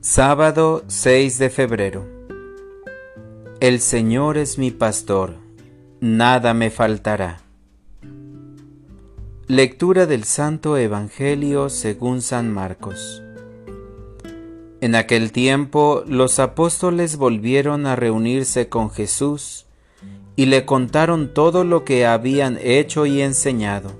[0.00, 2.06] Sábado 6 de febrero.
[3.58, 5.34] El Señor es mi pastor,
[6.00, 7.40] nada me faltará.
[9.48, 13.24] Lectura del Santo Evangelio según San Marcos.
[14.80, 19.66] En aquel tiempo los apóstoles volvieron a reunirse con Jesús
[20.36, 23.98] y le contaron todo lo que habían hecho y enseñado.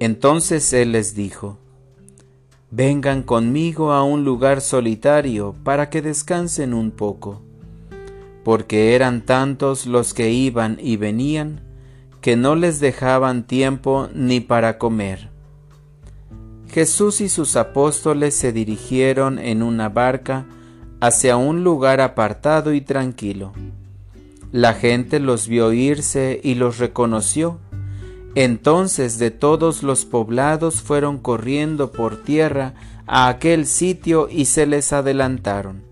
[0.00, 1.58] Entonces Él les dijo,
[2.74, 7.42] Vengan conmigo a un lugar solitario para que descansen un poco,
[8.44, 11.60] porque eran tantos los que iban y venían
[12.22, 15.28] que no les dejaban tiempo ni para comer.
[16.66, 20.46] Jesús y sus apóstoles se dirigieron en una barca
[20.98, 23.52] hacia un lugar apartado y tranquilo.
[24.50, 27.58] La gente los vio irse y los reconoció
[28.34, 32.74] entonces de todos los poblados fueron corriendo por tierra
[33.06, 35.82] a aquel sitio y se les adelantaron.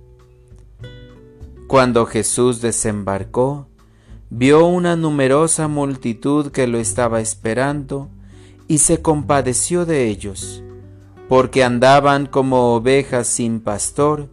[1.67, 3.69] Cuando Jesús desembarcó,
[4.31, 8.09] vio una numerosa multitud que lo estaba esperando
[8.69, 10.62] y se compadeció de ellos,
[11.28, 14.28] porque andaban como ovejas sin pastor,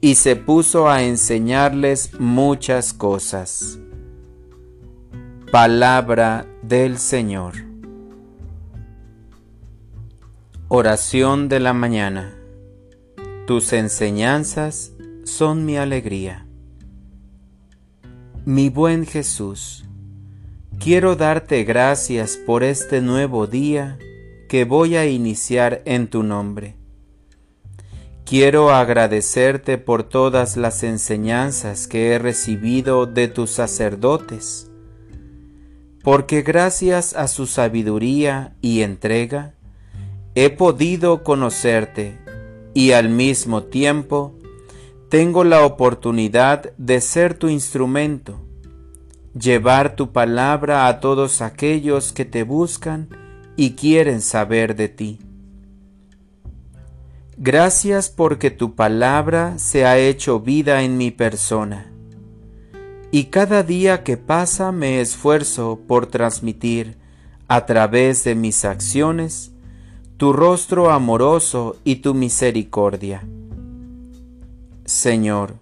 [0.00, 3.78] y se puso a enseñarles muchas cosas.
[5.52, 7.52] Palabra del Señor.
[10.68, 12.34] Oración de la mañana.
[13.46, 16.46] Tus enseñanzas son mi alegría.
[18.46, 19.84] Mi buen Jesús,
[20.78, 23.98] quiero darte gracias por este nuevo día
[24.48, 26.76] que voy a iniciar en tu nombre.
[28.24, 34.71] Quiero agradecerte por todas las enseñanzas que he recibido de tus sacerdotes
[36.02, 39.54] porque gracias a su sabiduría y entrega,
[40.34, 42.18] he podido conocerte
[42.74, 44.34] y al mismo tiempo
[45.08, 48.40] tengo la oportunidad de ser tu instrumento,
[49.38, 53.08] llevar tu palabra a todos aquellos que te buscan
[53.56, 55.18] y quieren saber de ti.
[57.36, 61.91] Gracias porque tu palabra se ha hecho vida en mi persona
[63.14, 66.96] y cada día que pasa me esfuerzo por transmitir
[67.46, 69.52] a través de mis acciones
[70.16, 73.22] tu rostro amoroso y tu misericordia.
[74.86, 75.56] Señor,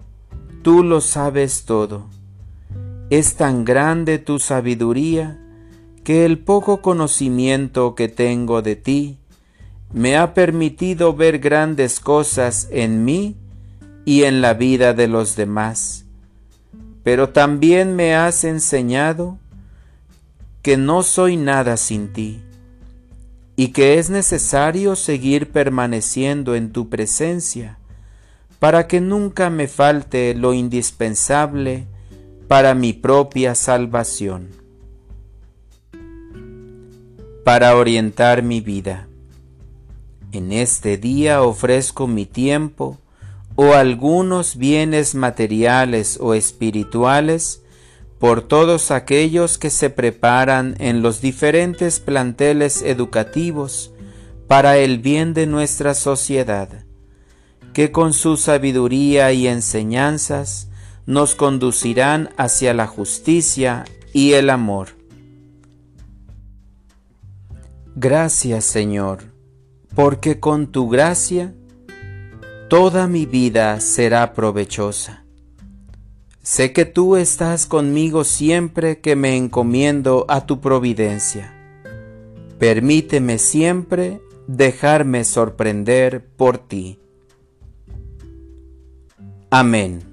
[0.63, 2.07] tú lo sabes todo.
[3.11, 5.37] Es tan grande tu sabiduría
[6.05, 9.19] que el poco conocimiento que tengo de ti
[9.93, 13.37] me ha permitido ver grandes cosas en mí
[14.05, 16.07] y en la vida de los demás
[17.03, 19.39] pero también me has enseñado
[20.63, 22.43] que no soy nada sin ti
[23.57, 27.79] y que es necesario seguir permaneciendo en tu presencia
[28.59, 31.87] para que nunca me falte lo indispensable
[32.47, 34.49] para mi propia salvación.
[37.45, 39.09] Para orientar mi vida.
[40.33, 42.99] En este día ofrezco mi tiempo,
[43.63, 47.61] o algunos bienes materiales o espirituales
[48.19, 53.93] por todos aquellos que se preparan en los diferentes planteles educativos
[54.49, 56.87] para el bien de nuestra sociedad,
[57.75, 60.71] que con su sabiduría y enseñanzas
[61.05, 63.85] nos conducirán hacia la justicia
[64.15, 64.89] y el amor.
[67.95, 69.35] Gracias Señor,
[69.95, 71.53] porque con tu gracia
[72.71, 75.25] toda mi vida será provechosa.
[76.41, 81.53] Sé que tú estás conmigo siempre que me encomiendo a tu providencia.
[82.61, 87.01] Permíteme siempre dejarme sorprender por ti.
[89.51, 90.10] Amén.